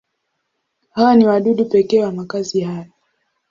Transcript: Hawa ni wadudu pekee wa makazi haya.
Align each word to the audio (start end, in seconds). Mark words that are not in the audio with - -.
Hawa 0.89 1.15
ni 1.15 1.27
wadudu 1.27 1.65
pekee 1.65 2.03
wa 2.03 2.11
makazi 2.11 2.61
haya. 2.61 2.89